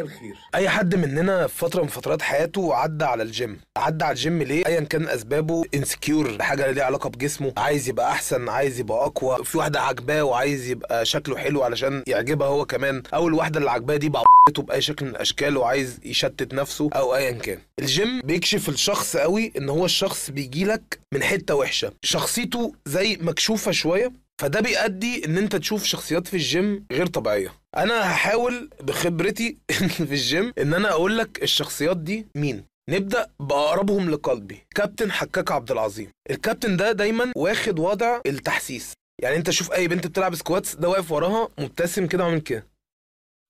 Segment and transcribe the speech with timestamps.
[0.00, 0.34] الخير.
[0.54, 3.60] أي حد مننا في فترة من فترات حياته عدى على الجيم.
[3.76, 8.48] عدى على الجيم ليه؟ ايا كان أسبابه insecure حاجة ليها علاقة بجسمه عايز يبقى أحسن
[8.48, 9.44] عايز يبقى أقوى.
[9.44, 13.02] في واحدة عاجباه وعايز يبقى شكله حلو علشان يعجبها هو كمان.
[13.14, 17.32] أو الواحده اللي عاجباه دي رفضته بأي شكل من الأشكال وعايز يشتت نفسه أو ايا
[17.32, 17.58] كان.
[17.78, 21.92] الجيم بيكشف الشخص قوي إن هو الشخص بيجيلك من حتة وحشة.
[22.02, 27.54] شخصيته زي مكشوفة شوية فده بيؤدي إن أنت تشوف شخصيات في الجيم غير طبيعية.
[27.76, 29.56] أنا هحاول بخبرتي
[29.96, 32.64] في الجيم إن أنا أقول لك الشخصيات دي مين.
[32.90, 36.10] نبدأ بأقربهم لقلبي كابتن حكاك عبد العظيم.
[36.30, 38.92] الكابتن ده دايما واخد وضع التحسيس.
[39.22, 42.66] يعني أنت شوف أي بنت بتلعب squats ده واقف وراها مبتسم كده وعامل كده.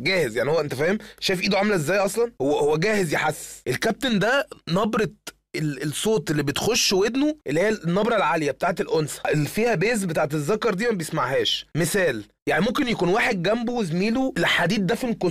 [0.00, 3.62] جاهز يعني هو أنت فاهم؟ شايف إيده عاملة إزاي أصلا؟ هو هو جاهز يحسس.
[3.66, 5.10] الكابتن ده نبرة
[5.58, 10.74] الصوت اللي بتخش ودنه اللي هي النبرة العالية بتاعت الأنثى اللي فيها bass بتاعت الذكر
[10.74, 11.66] دي ما بيسمعهاش.
[11.74, 15.30] مثال يعني ممكن يكون واحد جنبه زميله الحديد دفن كل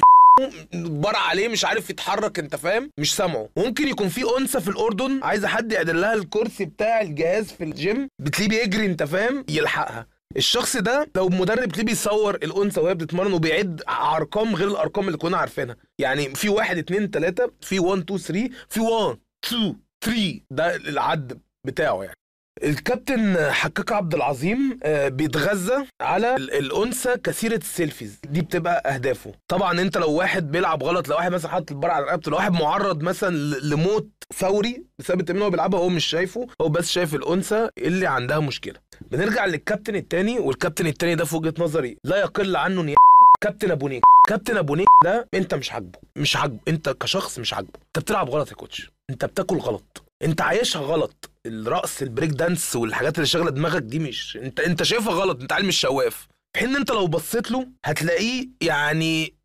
[0.76, 3.50] برع عليه مش عارف يتحرك انت فاهم؟ مش سامعه.
[3.58, 8.08] ممكن يكون في أنثى في الأردن عايزة حد يعدل لها الكرسي بتاع الجهاز في الجيم
[8.20, 10.08] بتلاقيه بيجري انت فاهم؟ يلحقها.
[10.38, 15.38] الشخص ده لو مدرب تلاقيه بيصور الأنثى وهي بتتمرن وبيعد أرقام غير الأرقام اللي كنا
[15.38, 15.76] عارفينها.
[16.00, 21.40] يعني في واحد اتنين تلاتة في 1 2 3 في 1 2 3 ده العد
[21.66, 22.16] بتاعه يعني.
[22.64, 28.20] الكابتن حكاك عبد العظيم آه، بيتغذى على ال- الأنثى كثيرة ال selfies.
[28.24, 29.32] دي بتبقى أهدافه.
[29.48, 32.52] طبعا أنت لو واحد بيلعب غلط لو واحد مثلا حاطط البار على رقبته لو واحد
[32.52, 37.70] معرض مثلا لموت فوري بسبب التمرين هو بيلعبها هو مش شايفه هو بس شايف الأنثى
[37.78, 38.80] اللي عندها مشكلة.
[39.12, 42.96] بنرجع للكابتن التاني والكابتن التاني ده في وجهة نظري لا يقل عنه
[43.42, 44.02] كابتن أبو نيك.
[44.28, 47.80] كابتن أبو نيك ده انت مش عاجبه مش عاجبه انت كشخص مش عاجبه.
[47.88, 48.92] انت بتلعب غلط يا coach.
[49.10, 50.04] انت بتاكل غلط.
[50.24, 51.30] انت عايشها غلط.
[51.46, 55.42] الرقص ال break dance والحاجات اللي شاغلة دماغك دي مش انت انت شايفها غلط.
[55.42, 56.28] انت مش شواف.
[56.54, 59.38] في حين ان انت لو بصيت له هتلاقيه يعني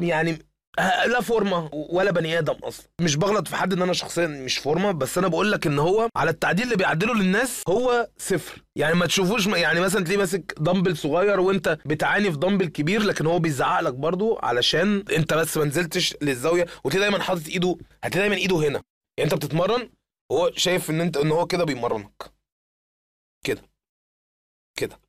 [0.00, 0.38] يعني
[1.06, 2.86] لا فورمة ولا بني آدم أصلا.
[3.00, 6.08] مش بغلط في حد إن أنا شخصيا مش فورمة بس أنا بقول لك إن هو
[6.16, 8.62] على التعديل اللي بيعدله للناس هو صفر.
[8.76, 13.26] يعني ما تشوفوش يعني مثلا تلاقيه ماسك دمبل صغير وأنت بتعاني في دمبل كبير لكن
[13.26, 16.66] هو بيزعق لك برضو علشان أنت بس ما نزلتش للزاوية.
[16.84, 18.82] وتلاقيه دايما حاطط إيده هتلاقي دايما إيده هنا.
[19.18, 19.90] يعني أنت بتتمرن
[20.32, 22.22] هو شايف إن أنت إن هو كده بيمرنك.
[23.44, 23.62] كده.
[24.78, 25.00] كده.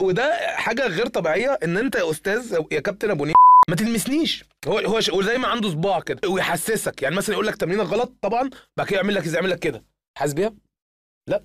[0.00, 3.36] وده حاجة غير طبيعية إن أنت يا أستاذ يا كابتن أبو نيك
[3.70, 4.44] ما تلمسنيش.
[4.68, 7.02] هو هو ش- هو دايما عنده صباع كده ويحسسك.
[7.02, 9.84] يعني مثلا يقول لك تمرينك غلط طبعا بعد كده يعمل لك يعمل لك كده.
[10.18, 10.54] حاسس بيها؟
[11.28, 11.44] لا.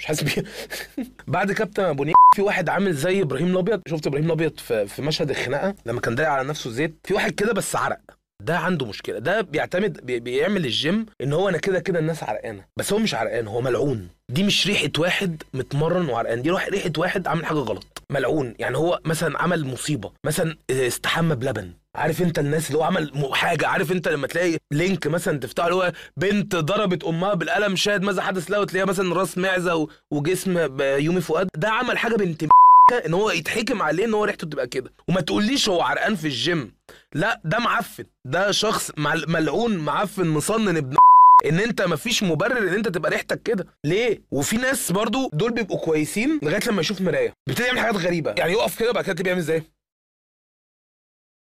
[0.00, 0.44] مش حاسس بيها.
[1.36, 2.04] بعد كابتن أبو
[2.34, 3.82] في واحد عامل زي إبراهيم الأبيض.
[3.88, 6.98] شفت إبراهيم الأبيض في, في مشهد الخناقة؟ لما كان دايق على نفسه زيت.
[7.04, 8.00] في واحد كده بس عرق.
[8.42, 9.18] ده عنده مشكلة.
[9.18, 12.64] ده بيعتمد بي بيعمل الجيم إن هو أنا كده كده الناس عرقانة.
[12.78, 14.08] بس هو مش عرقان هو ملعون.
[14.28, 16.42] دي مش ريحة واحد متمرن وعرقان.
[16.42, 18.02] دي ريحة واحد عامل حاجة غلط.
[18.10, 18.54] ملعون.
[18.58, 20.12] يعني هو مثلا عمل مصيبة.
[20.26, 21.72] مثلا استحمى بلبن.
[21.94, 23.66] عارف أنت الناس اللي هو عمل حاجة.
[23.66, 28.22] عارف أنت لما تلاقي link مثلا تفتحه اللي هو بنت ضربت أمها بالقلم شاهد ماذا
[28.22, 31.48] حدث لها وتلاقيها مثلا راس معزة وجسم يومي فؤاد.
[31.56, 32.44] ده عمل حاجة بنت
[32.92, 34.92] ان هو يتحكم عليه ان هو ريحته تبقى كده.
[35.08, 36.76] وما تقوليش هو عرقان في الجيم.
[37.14, 38.04] لا ده معفن.
[38.24, 40.96] ده شخص مل- ملعون معفن مصنن ابن
[41.46, 43.66] ان انت مفيش مبرر ان انت تبقى ريحتك كده.
[43.84, 47.32] ليه؟ وفي ناس برضو دول بيبقوا كويسين لغاية لما يشوف مراية.
[47.46, 48.34] بيبتدي يعمل حاجات غريبة.
[48.38, 49.60] يعني يقف كده بعد كده تبقى يعمل إزاي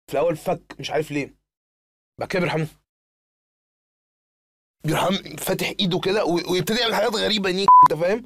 [0.07, 1.35] في الأول فك مش عارف ليه.
[2.19, 2.67] بعد كده بيرحمه.
[4.85, 8.23] بيرحم فاتح إيده كده وي- ويبتدي يعمل حاجات غريبة نيك أنت فاهم؟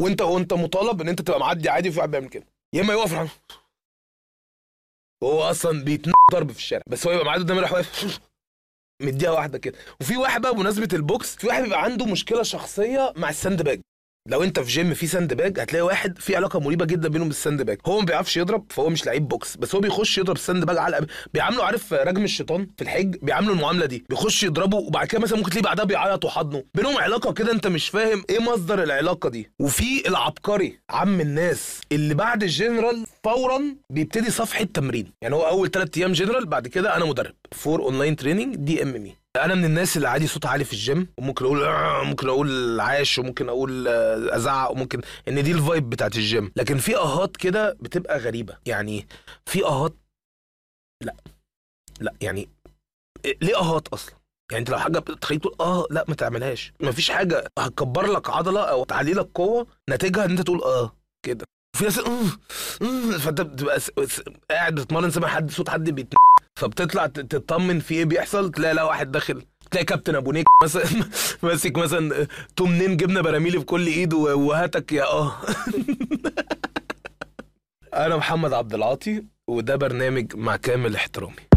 [0.00, 2.46] وانت وانت مطالب ان انت تبقى معدي عادي وفي واحد بيعمل كده.
[2.74, 3.40] يا اما يقف
[5.22, 8.20] هو أصلا بيتضرب في الشارع بس هو يبقى معدي قدام راح واقف.
[9.02, 9.78] مديها واحدة كده.
[10.00, 13.62] وفي واحد بقى بمناسبة ال box في واحد بيبقى عنده مشكلة شخصية مع ال sand
[13.62, 13.80] bag
[14.28, 17.39] لو انت في جيم في sand bag هتلاقي واحد في علاقة مريبه جدا بينهم بال
[17.39, 19.56] sand bag هو ما بيعرفش يضرب فهو مش لعيب box.
[19.56, 23.52] بس هو بيخش يضرب ال sand bag علقه بيعامله عارف رجم الشيطان في الحج؟ بيعامله
[23.52, 24.04] المعاملة دي.
[24.08, 26.64] بيخش يضربه وبعد كده مثلا ممكن تلاقيه بعدها بيعيط وحضنه.
[26.74, 29.50] بينهم علاقة كده انت مش فاهم إيه مصدر العلاقة دي.
[29.60, 35.98] وفي العبقري عم الناس اللي بعد الجنرال فورا بيبتدي صفحة تمرين يعني هو أول ثلاث
[35.98, 37.34] أيام جنرال بعد كده أنا مدرب.
[37.52, 41.44] for online training DM me أنا من الناس اللي عادي صوت عالي في الجيم وممكن
[41.44, 46.16] أقول آه، ممكن أقول عاش وممكن أقول آه، أزعق وممكن ان دي ال vibe بتاعت
[46.16, 48.56] الجيم لكن في أهات كده بتبقى غريبة.
[48.66, 49.06] يعني
[49.46, 49.94] في أهات
[51.02, 51.16] لا.
[52.00, 52.48] لا يعني
[53.42, 54.14] ليه أهات أصلا؟
[54.52, 56.72] يعني أنت لو حاجة بتخليك تقول آه لا ما تعملهاش.
[56.80, 60.92] مفيش حاجة هتكبر لك عضلة أو تعلي لك قوة نتيجها إن أنت تقول آه
[61.26, 61.44] كده.
[61.76, 62.00] في ناس
[63.20, 63.78] فأنت بتبقى
[64.50, 66.14] قاعد بتتمرن سامع حد صوت حد بيت
[66.54, 70.84] فبتطلع تطمن في إيه بيحصل تلاقي لا واحد داخل تلاقي كابتن أبو نيك مثلا
[71.42, 72.26] ماسك مثلا
[72.56, 75.32] تمنين جبنة براميلي في كل ايد وهاتك يا آه.
[78.06, 81.55] أنا محمد عبد العاطي وده برنامج مع كامل احترامي.